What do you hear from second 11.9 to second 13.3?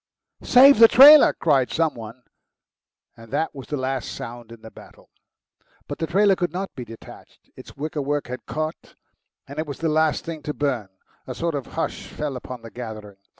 fell upon the gathering.